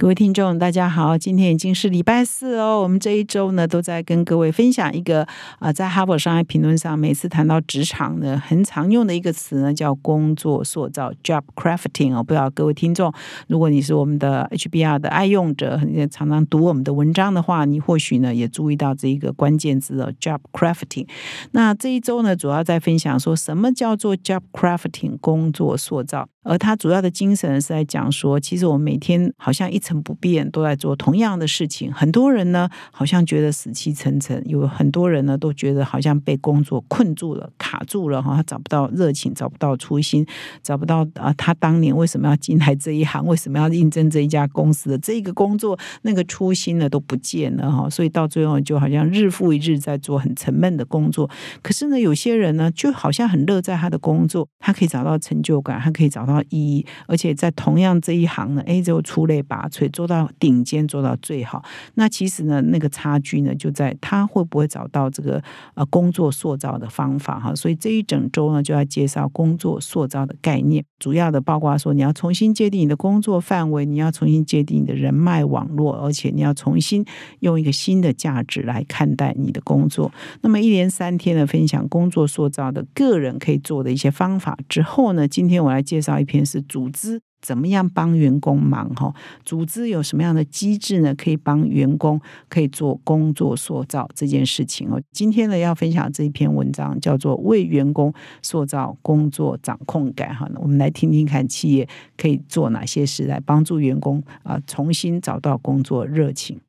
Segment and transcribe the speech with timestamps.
[0.00, 2.80] 各位听众，大家好，今天已经是礼拜四哦。
[2.80, 5.26] 我们这一周呢，都在跟各位分享一个
[5.58, 12.22] 啊，在哈佛商业评论上，每次谈到职场呢，很常用的一个词呢，叫工作塑造 （job crafting） 哦。
[12.22, 13.12] 不知道各位听众，
[13.46, 15.78] 如果你是我们的 HBR 的爱用者，
[16.10, 21.06] 常常读我们的文章的话，你或许呢也注意到这一个关键字哦，job crafting。
[21.50, 26.26] 那这一周呢，主要在分享说什么叫做 job crafting 工作塑造。
[26.42, 31.92] 而他主要的精神是在讲说，其实我们每天好像一成不变，都在做同样的事情。
[31.92, 40.26] 很多人呢，好像觉得死气沉沉；有很多人呢，都觉得好像被工作困住了、卡住了哈，他找不到热情，找不到初心，
[40.62, 43.26] 找不到啊，他当年为什么要进来这一行？
[43.26, 45.78] 为什么要应征这一家公司的这个工作？
[46.02, 47.90] 那个初心呢，都不见了哈。
[47.90, 51.28] 所以到最后，就好像日复一日在做很沉闷的工作。
[51.60, 56.29] 可是呢，有些人呢，就好像很乐在他的工作，他可以找到成就感，他可以找到。
[56.30, 61.64] 到意义，而且在同样这一行呢，哎，就出类拔萃，做到顶尖，做到最好。
[61.94, 65.42] 那其实呢，那个差距呢，就在他会不会找到这个
[65.74, 67.54] 呃工作塑造的方法哈。
[67.54, 77.04] 所以这一整周呢，就要介绍工作塑造的概念，主要的包括说，你要重新界定你的工作范围，你要重新界定你的人脉网络，而且你要重新
[77.40, 80.12] 用一个新的价值来看待你的工作。
[80.42, 86.19] 那么一连三天的分享工作塑造的个人可以做的一些方法之后呢，今天我来介绍。
[86.20, 89.12] 一篇是组织怎么样帮员工忙哈？
[89.44, 91.14] 组织有什么样的机制呢？
[91.14, 95.00] 可以帮员工可以做工作塑造这件事情哦。
[95.10, 98.12] 今天呢要分享这一篇文章叫做《为员工
[98.42, 100.46] 塑造工作掌控感》哈。
[100.56, 106.60] 我们来听听看企业可以做哪些事来帮助员工啊重新找到工作热情。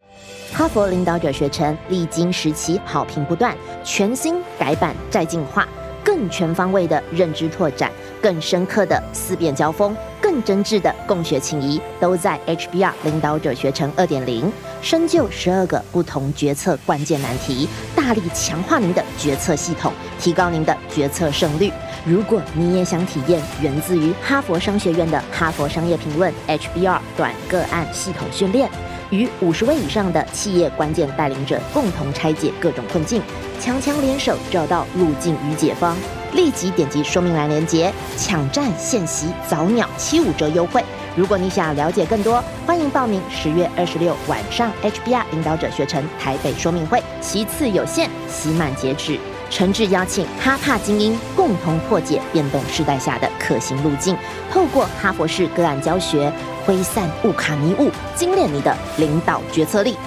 [0.52, 5.68] 哈佛领导者学程历经时期好评不断，全新改版再进化。
[6.04, 7.92] 更全方位的认知拓展，
[8.22, 14.52] 更深刻的思辨交锋，更真挚的共学情谊，都在 HBR 领导者学程二点零，
[14.82, 21.72] 深究十二个不同决策关键难题，大力强化您的决策系统，提高您的决策胜率。
[22.04, 28.68] 如果你也想体验源自于哈佛商学院的哈佛商业评论 HBR 短个案系统训练。
[29.12, 33.22] 与五十位以上的企业关键带领者共同拆解各种困境，
[33.60, 35.96] 强强联手找到路径与解方。
[36.34, 40.82] 立即点击说明栏链接，抢占现席早鸟七五折优惠。
[41.14, 49.20] 如果你想了解更多，欢迎报名十月二十六晚上 HBR 领导者学程台北说明会，席次有限，席满截止。
[49.52, 54.18] 诚挚邀请哈帕精英共同破解变动时代下的可行路径，
[54.50, 56.32] 透过哈佛式个案教学，
[56.66, 59.98] 挥散乌卡迷雾，精炼你的领导决策力。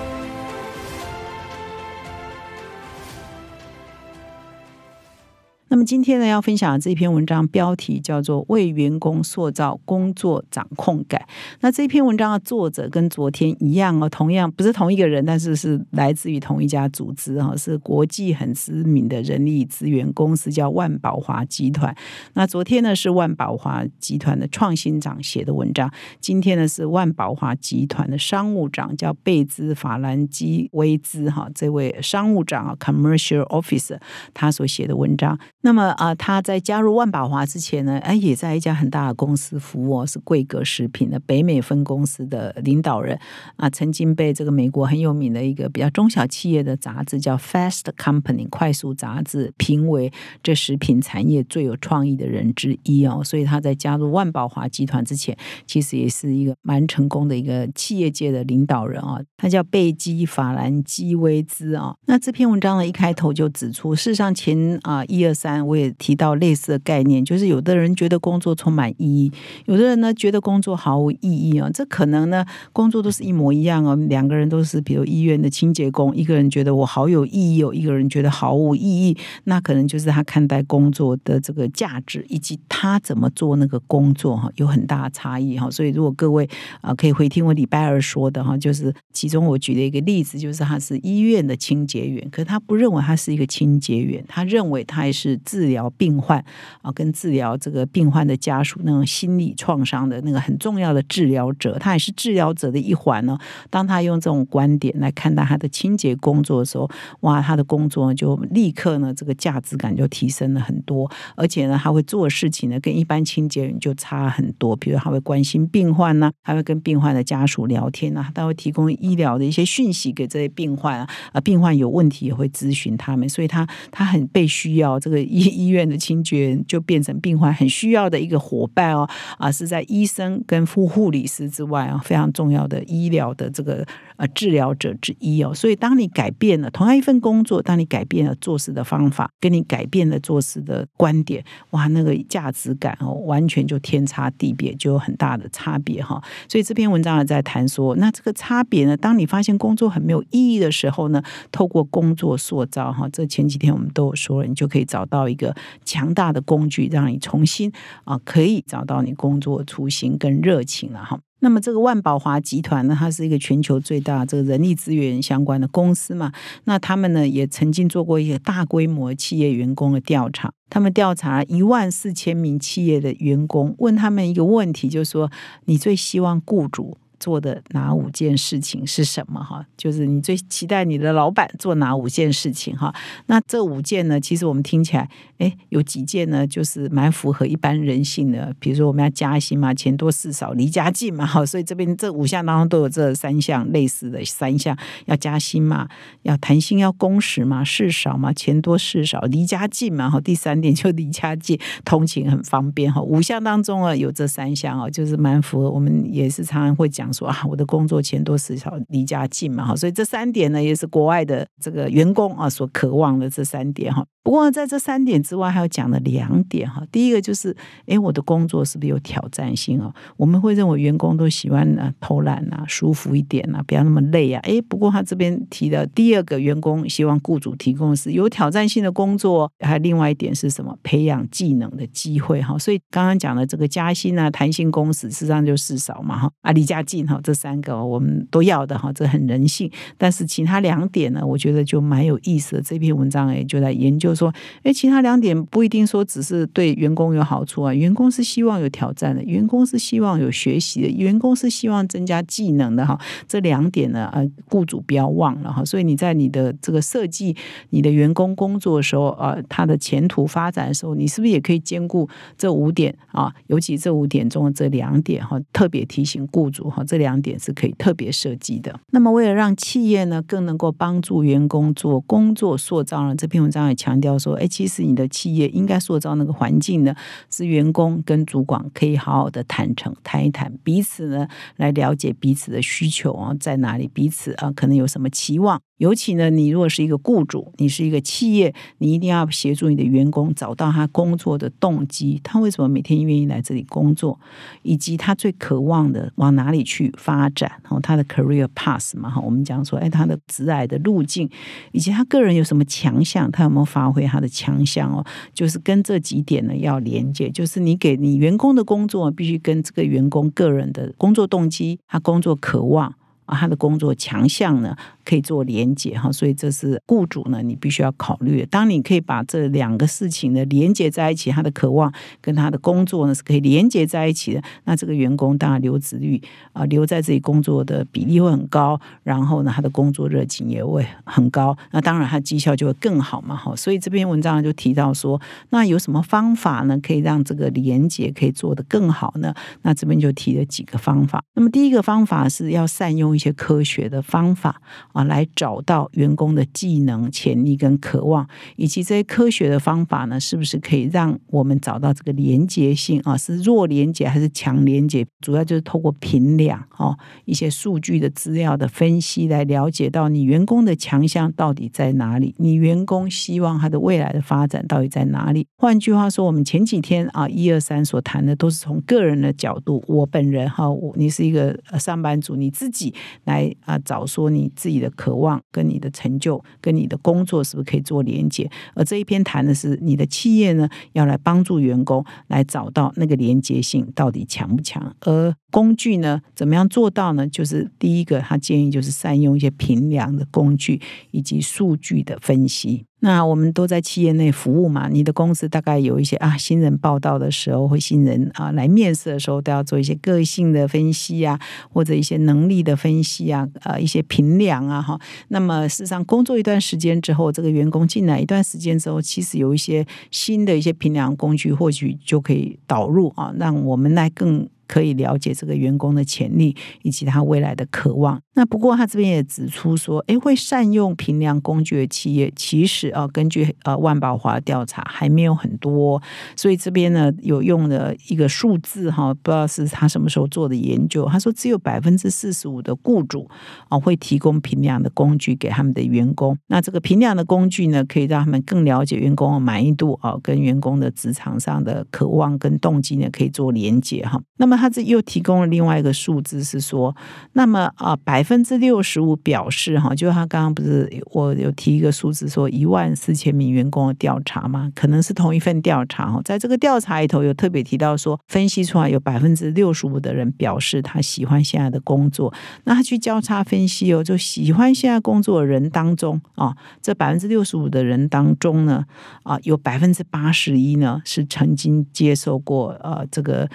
[5.85, 11.21] 今天呢，要分享的这篇文章标题叫做《为员工塑造工作掌控感》。
[11.61, 21.95] 那这篇文章的作者跟昨天一样哦，同样不是同一个人，但是是来自于同一家组织哈，是国际很知名的人力资源公司，叫万宝华集团。
[22.33, 33.99] 那昨天呢是万宝华集团的创新长写的文章，今天呢是万宝华集团的商务长叫贝兹法兰基威兹哈，这位商务长啊，Commercial Officer，
[34.33, 35.39] 他所写的文章。
[35.61, 43.19] 那那么啊，他在加入万宝华之前呢，哎，也在一家很大的公司服务，是贵格食品的北美分公司的领导人
[43.57, 50.13] 啊，曾经被这个美国很有名的一个比较中小企业的杂志叫《Fast Company》快速杂志评为
[50.45, 53.21] 这食品产业最有创意的人之一哦。
[53.25, 55.37] 所以他在加入万宝华集团之前，
[55.67, 59.21] 其实也是一个蛮成功的一个企业界的领导人啊。
[59.37, 61.97] 他叫贝基法兰基威兹啊。
[62.07, 65.64] 那这篇文章呢，一开头就指出，事实上前啊一二三。
[65.67, 69.33] 我也提到类似的概念，就是有的人觉得工作充满意义，
[69.67, 71.71] 有的人呢觉得工作毫无意义啊。
[71.73, 73.97] 这可能呢，工作都是一模一样哦。
[74.09, 79.17] 两个人都是，比如医院的清洁工，一个人觉得我好有意义哦，一个人觉得毫无意义。
[79.45, 85.71] 那可能就是他看待工作的这个价值，以及他怎么做那个工作哈，有很大的差异哈。
[85.71, 86.49] 所以如果各位
[86.81, 95.39] 啊可以回听我礼拜二说的哈，就是其中我举了一个例子，就是他是医院的清洁员，可他不认为他是一个清洁员，他认为他也是。
[95.55, 96.45] 治疗病患
[96.83, 103.39] 啊，跟治疗这个病患的家属那种心理创伤的那个很重要的治疗者，他也是治疗者的一环呢。
[103.71, 106.91] 当他用这种观点来看待他的清洁工作的时候，
[107.21, 114.75] 哇，他的工作就立刻呢，这个价值感就提升了很多，而且呢，他会做事情呢，跟一般清洁人就差很多。
[114.75, 124.99] 比如他会关心病患呢，还会跟病患的家属聊天啊，他会提供医疗的一些讯息给这些病患啊，啊，病患有问题也会咨询他们，所以他他很被需要。
[125.05, 129.09] 这个医医院的清洁员就变成病患很需要的一个伙伴哦，
[129.39, 135.55] 啊，是在医生跟护护理师之外啊，非常重要的医疗的这个呃治疗者之一哦。
[135.55, 146.23] 所以当你改变了同样一份工作，当你改变了做事的方法，跟你改变了做事的观点，哇，那个价值感哦，完全就天差地别，就有很大的差别哈。
[146.49, 157.73] 所以这篇文章也在谈说，那这个差别呢，当你发现工作很没有意义的时候呢，透过工作塑造哈，这前几天我们都有说了，你就可以找到一个强大的工具，让你重新
[158.05, 161.19] 啊，可以找到你工作初心跟热情了哈。
[161.45, 166.33] 那么这个万宝华集团呢，它是一个全球最大这个人力资源相关的公司嘛。
[166.65, 175.31] 那他们呢也曾经做过一个大规模企业员工的调查，他们调查一万四千名企业的员工，问他们一个问题，就是说
[175.67, 176.97] 你最希望雇主。
[177.25, 179.43] 做的哪五件事情是什么？
[179.43, 182.77] 哈，就是你最期待你的老板做哪五件事情？
[182.77, 182.95] 哈，
[183.29, 184.21] 那这五件呢？
[184.21, 186.47] 其实我们听起来，哎，有几件呢？
[186.47, 188.55] 就是蛮符合一般人性的。
[188.59, 194.77] 比如说，我们要加薪嘛，钱多事少，离家近嘛，哈， 所以这边这五项当中都有这三项类似的三项：
[195.07, 195.89] 要加薪嘛，
[196.25, 200.21] 要弹性，要工时嘛，事少嘛，钱多事少，离家近嘛，哈。
[200.21, 203.01] 第三点就离家近，通勤很方便，哈。
[203.01, 205.71] 五项当中啊，有这三项哦，就是蛮符合。
[205.71, 207.14] 我们也是常常会讲。
[207.15, 214.05] 说啊，我的工作钱多事少，离家近嘛，哈，所以这三点呢，也是国外的这个员工啊所渴望的这三点哈。
[214.25, 216.83] 不过在这三点之外，还有讲了两点哈。
[216.91, 217.55] 第一个就是，
[217.87, 219.95] 哎，我的工作是不是有挑战性哦？
[220.17, 224.41] 我们会认为员工都喜欢啊偷懒啊，舒服一点啊，不要那么累啊。
[224.45, 230.75] 哎，不过他这边提的第二个员工希望雇主提供的是有挑战性的工作，还有另外一点是什么？
[230.83, 232.59] 培养技能的机会哈。
[232.59, 236.31] 所以刚刚讲的这个加薪啊、弹性工时，事实上就事少嘛哈。
[236.41, 239.71] 啊，离家近哈，这三个我们都要的哈，这很人性。
[239.99, 242.63] 但是其他两点呢，我觉得就蛮有意思的。
[242.63, 244.14] 这篇文章哎，就在研究。
[244.15, 244.33] 说，
[244.63, 247.73] 哎，其他两点不一定说只是对员工有好处啊。
[247.73, 253.01] 员工是希望有挑战的，员工是希望有学习的，员工是希望增加技能的哈。
[253.27, 255.65] 这两点呢，呃，雇主不要忘了哈。
[255.65, 257.35] 所以你在你的这个设计
[257.71, 262.07] 你的员工工作的时候啊，他的前途发展的时候，你是不是也可以兼顾
[262.37, 263.33] 这五点啊？
[263.47, 268.79] 尤其这五点中的这两点哈，特别提醒雇主哈，这两点是可以特别设计的。
[268.91, 273.95] 那么为了让企业呢更能够帮助员工做工作塑造呢，这篇文章也强。
[274.05, 276.95] 要说，哎，其实你的企业应该塑造那个环境呢，
[277.31, 285.61] 是员工跟主管可以好好的坦诚谈一谈，彼此呢来了解彼此的需求啊在哪里，彼此啊可能有什么期望。
[285.79, 294.19] 尤其呢，你如果是一个雇主，你是一个企业，你一定要协助你的员工找到他工作的动机，他为什么每天愿意来这里工作，
[294.63, 301.29] 以及他最渴望的往哪里去发展，然后他的 career path 嘛，哈，我们讲说，哎，他的职涯的路径，
[301.73, 312.95] 以及他个人有什么强项，他有没有发挥他的强项哦，就是跟这几点呢要连接，就是你给你员工的工作必须跟这个员工个人的工作动机，他工作渴望
[313.27, 314.77] 啊，他的工作强项呢。
[315.05, 318.45] 可以做连接哈，所以这是雇主呢，你必须要考虑。
[318.47, 326.21] 当你可以把这两个事情呢连接在一起，他的渴望跟他的工作呢是可以连接在一起的，那这个员工当然留职率
[326.53, 333.55] 啊留在这里工作的比例会很高，然后呢他的工作热情也会很高，那当然他绩效就会更好嘛哈。
[333.55, 335.21] 所以这篇文章就提到说，
[335.51, 339.35] 那有什么方法呢可以让这个连接可以做得更好呢？
[339.63, 341.23] 那这边就提了几个方法。
[341.35, 344.61] 那么第一个方法是要善用一些科学的方法。
[344.95, 353.17] 啊，来找到员工的技能、潜力跟渴望，以及这些科学的方法呢，是不是可以让我们找到这个连接性啊？
[353.17, 355.05] 是弱连接还是强连接？
[355.21, 365.45] 主要就是透过评量哦，一些数据的资料的分析，来了解到你员工的强项到底在哪里，你员工希望他的未来的发展到底在哪里？
[365.57, 374.84] 换句话说，我们前几天啊，一二三所谈的都是从个人的角度，我本人哈，我你是一个上班族，你自己来啊找说你自己。
[374.85, 378.51] 的渴望跟你的成就跟你的工作是不是可以做连接？
[378.75, 384.95] 而这一篇谈的是你的企业呢，要来帮助员工来找到那个连接性到底强不强？
[385.01, 387.27] 而工具呢，怎么样做到呢？
[387.27, 392.85] 就是第一个，他建议就是善用一些平量的工具以及数据的分析。
[393.05, 401.39] 那我们都在企业内服务嘛，你的公司大概有一些啊，新人报道的时候或新人啊来面试的时候，都要做一些个性的分析啊，
[401.71, 404.99] 或者一些能力的分析啊，呃，一些评量啊，哈。
[405.29, 414.49] 那么事实上，工作一段时间之后，这个员工进来一段时间之后，其实有一些新的一些评量工具，或许就可以导入啊，让我们来更。
[414.67, 418.24] 可以了解这个员工的潜力以及他未来的渴望。
[418.35, 426.03] 那不过他这边也指出说，诶，会善用评量工具的企业，其实啊，根据呃万宝华调查还没有很多。
[426.37, 431.07] 所以这边呢有用的一个数字哈，不知道是他什么时候做的研究。
[431.07, 433.29] 他说只有百分之四十五的雇主
[433.69, 436.37] 啊会提供评量的工具给他们的员工。
[436.49, 444.21] 那这个评量的工具呢，可以让他们更了解员工的满意度啊，跟员工的职场上的渴望跟动机呢，可以做连接哈。
[444.39, 446.97] 那么他这又提供了另外一个数字，是说，
[447.35, 462.33] 那么啊，百分之六十五表示哈，就他刚刚不是我有提一个数字，说一万四千名员工的调查嘛，可能是同一份调查哈，在这个调查里头有特别提到说，分析出来有百分之六十五的人表示他喜欢现在的工作，
[462.65, 468.85] 那他去交叉分析哦，就喜欢现在工作的人当中啊，这百分之六十五的人当中呢，
[469.23, 473.49] 啊，有百分之八十一呢是曾经接受过呃这个。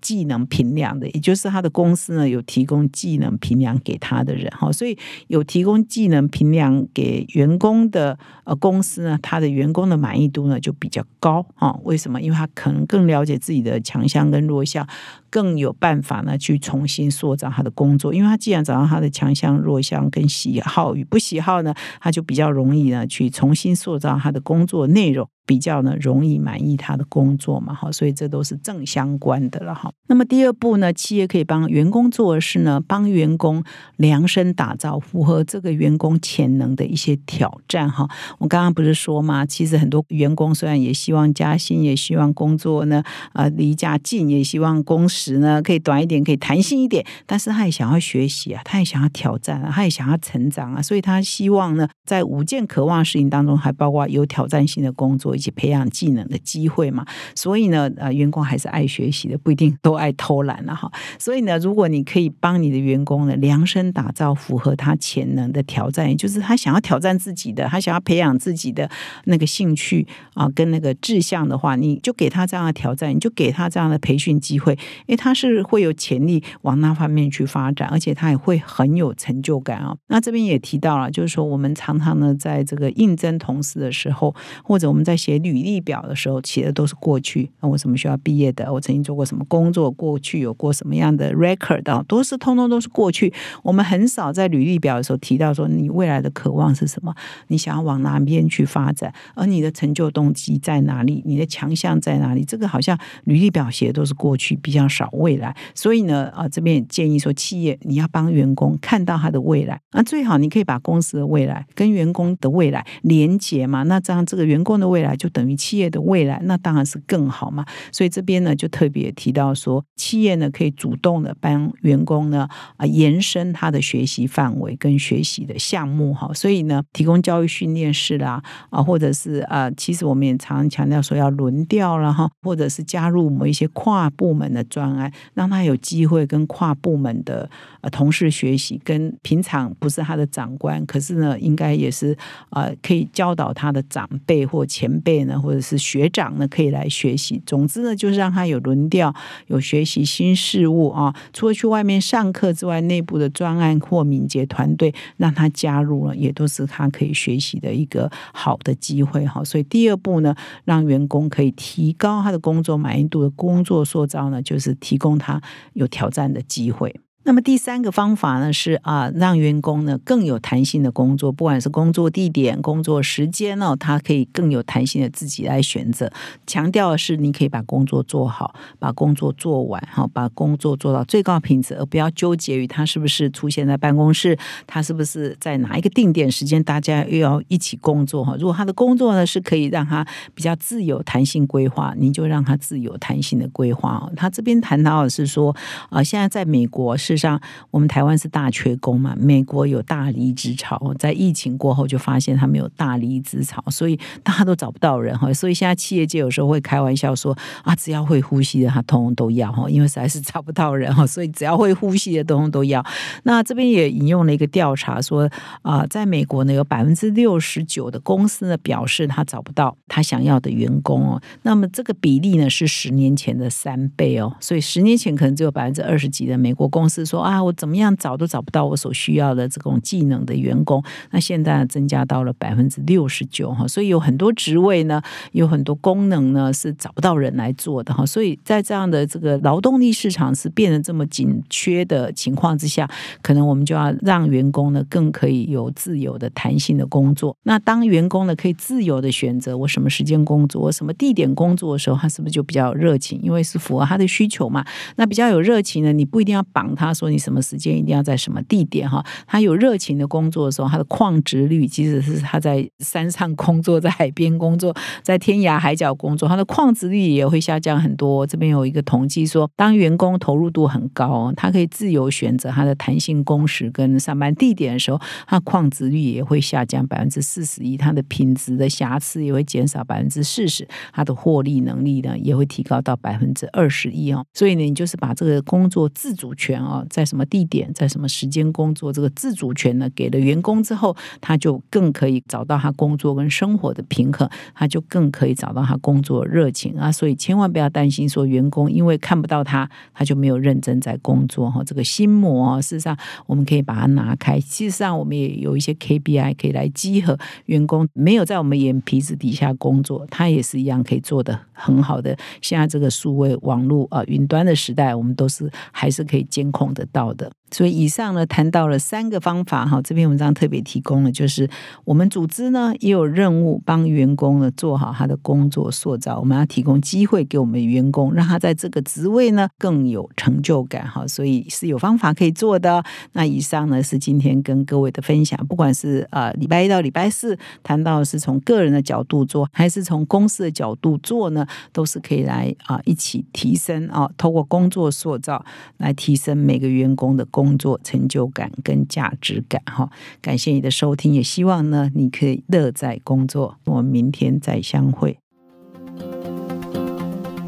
[0.00, 4.96] 技能评量的，也就是他的公司呢有提供技能评量给他的人哈，所以
[5.28, 11.78] 有提供技能评量给员工的呃公司呢，他的员工的满意度呢就比较高哈。
[11.84, 12.20] 为什么？
[12.20, 14.86] 因为他可能更了解自己的强项跟弱项。
[15.30, 29.90] 更有办法呢，去重新塑造他的工作，因为他既然找到他的强项、弱项跟喜好与不喜好呢，他就比较容易呢去重新塑造他的工作内容，比较呢容易满意他的工作嘛，哈，所以这都是正相关的了哈。
[30.08, 33.62] 那么第二步呢，企业可以帮员工做的是呢，帮员工
[33.96, 38.08] 量身打造符合这个员工潜能的一些挑战哈。
[38.38, 39.46] 我刚刚不是说吗？
[39.46, 45.19] 其实很多员工虽然也希望加薪，也希望工作呢啊离家近，也希望公司。
[45.20, 57.04] 时呢可以短一点，可以弹性一点，但是他也想要学习啊，他也想要挑战啊，他也想要成长啊，所以他希望呢，在五件渴望事情当中，还包括有挑战性的工作以及培养技能的机会嘛。
[57.34, 60.90] 所以呢，呃，员工还是爱学习的，不一定都爱偷懒了哈。
[61.18, 68.88] 所以呢，如果你可以帮你的员工呢量身打造符合他潜能的挑战，也就是他想要挑战自己的，他想要培养自己的
[69.24, 74.78] 那个兴趣啊，跟那个志向的话，你就给他这样的挑战，你就给他这样的培训机会。
[75.10, 79.92] 因为他是会有潜力往那方面去发展，而且他也会很有成就感啊。
[80.06, 93.34] 那这边也提到了，就是说我们常常呢，在这个应征同事的时候，或者我们在写履历表的时候，写的都是过去，那我什么学校毕业的，我曾经做过什么工作，过去有过什么样的 record 啊，都是通通都是过去。
[93.64, 97.12] 我们很少在履历表的时候提到说你未来的渴望是什么，
[97.48, 102.44] 你想要往哪边去发展，而你的成就动机在哪里，你的强项在哪里？
[102.44, 104.99] 这个好像履历表写的都是过去，比较少。
[105.00, 117.64] 找未来，所以呢，啊，这边也建议说，企业你要帮员工看到他的未来，那最好你可以把公司的未来跟员工的未来连接嘛，那这样这个员工的未来就等于企业的未来，那当然是更好嘛。
[117.90, 134.89] 所以这边呢，就特别提到说，企业呢可以主动的帮员工呢啊延伸他的学习范围跟学习的项目哈，所以呢，提供教育训练室啦啊，或者是啊，其实我们也常常强调说要轮调了哈，或者是加入某一些跨部门的专。
[135.34, 137.48] 让他有机会跟跨部门的
[137.92, 142.16] 同事学习，跟平常不是他的长官，可是呢，应该也是
[142.50, 147.40] 呃可以教导他的长辈或前辈呢，或者是学长呢，可以来学习。
[147.46, 149.14] 总之呢，就是让他有轮调，
[149.46, 151.14] 有学习新事物啊。
[151.32, 159.44] 除了去外面上课之外，内部的专案或敏捷团队让他加入了，也都是他可以学习的一个好的机会哈。
[159.44, 164.76] 所以第二步呢，让员工可以提高他的工作满意度的工作塑造呢，就是。
[164.80, 165.40] 提供他
[165.74, 167.00] 有挑战的机会。
[167.30, 176.10] 那么第三个方法呢是啊，让员工呢更有弹性的工作，不管是工作地点、工作时间哦，他可以更有弹性的自己来选择。
[176.44, 188.34] 强调的是，你可以把工作做好，把工作做完，哈，把工作做到最高品质，而不要纠结于他是不是出现在办公室，他是不是在哪一个定点时间，大家又要一起工作哈。
[188.40, 194.10] 如果他的工作呢是可以让他比较自由弹性规划，你就让他自由弹性的规划。
[194.16, 195.54] 他这边谈到的是说
[195.90, 197.19] 啊，现在在美国是。
[197.20, 205.32] 上我们台湾是大缺工嘛，美国有大离职潮，在疫情过后就发现他们有大离职潮，所以大家都找不到人哈。
[205.34, 212.84] 所以现在企业界有时候会开玩笑说啊，只要会呼吸的他通通都要哈，因为实在是找不到人哈，所以只要会呼吸的通通都要。
[213.24, 215.30] 那这边也引用了一个调查说
[215.62, 235.02] 啊，在美国呢有百分之六十九的公司呢表示他找不到他想要的员工哦，那么这个比例呢是十年前的三倍哦，所以十年前可能只有百分之二十几的美国公司说啊，我怎么样找都找不到我所需要的这种技能的员工，那现在增加到了百分之六十九哈，所以有很多职位呢，
[235.32, 242.88] 有很多功能呢是找不到人来做的哈，所以在这样的这个劳动力市场是变得这么紧缺的情况之下，
[243.22, 247.36] 可能我们就要让员工呢更可以有自由的弹性的工作。
[247.42, 253.20] 那当员工呢可以自由的选择我什么时间工作，我什么地点工作的时候，他是不是就比较热情？
[253.22, 254.64] 因为是符合他的需求嘛。
[254.96, 259.04] 那比较有热情的，你不一定要绑他他说你什么时间一定要在什么地点哈。
[259.28, 268.26] 他有热情的工作的时候，他的旷职率即使是他在山上工作，在海边工作，在天涯海角工作，他的旷职率也会下降很多。
[268.26, 284.24] 这边有一个统计说，当员工投入度很高，他可以自由选择他的弹性工时跟上班地点的时候，他旷职率也会下降百分之四十一，他的品质的瑕疵也会减少百分之四十，他的获利能力呢也会提高到百分之二十一哦。
[284.34, 296.90] 所以呢，你就是把这个工作自主权哦，在什么地点，在什么时间工作，这个自主权呢，给了员工之后，他就更可以找到他工作跟生活的平衡，他就更可以找到他工作热情啊。
[296.90, 301.62] 所以千万不要担心说员工因为看不到他，他就没有认真在工作哈。
[301.64, 302.96] 这个心魔，事实上
[303.26, 304.38] 我们可以把它拿开。
[304.40, 312.16] 事实上，我们也有一些 KPI 可以来集合员工没有在我们眼皮子底下工作，他也是一样可以做的很好的。
[312.40, 317.30] 现在这个数位网络啊，云端的时代，我们都是还是可以监控得到的。
[317.50, 321.48] 所以以上呢谈到了三个方法哈，这篇文章特别提供了，就是
[321.84, 332.82] 我们组织呢也有任务帮员工呢做好他的工作塑造，我们要提供机会给我们员工，让他在这个职位呢更有成就感哈，所以是有方法可以做的。
[333.14, 345.44] 那以上呢是今天跟各位的分享，不管是呃礼拜一到礼拜四谈到是从个人的角度做，还是从公司的角度做呢，都是可以来啊一起提升啊，透过工作塑造
[345.78, 347.39] 来提升每个员工的工。
[347.40, 349.88] 工作成就感跟价值感哈，
[350.20, 353.56] 感谢你的收听，也希望呢你可以乐在工作。
[353.64, 355.18] 我们明天再相会。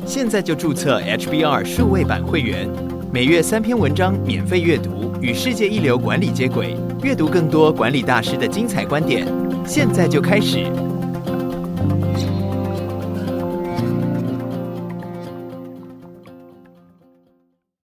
[0.06, 2.66] 现在就注册 HBR 数位版会员，
[3.12, 9.26] 每月三篇文章免费阅读，与世界一流管理接轨，阅读更多管理大师的精彩观点。
[9.66, 10.91] 现在就开始。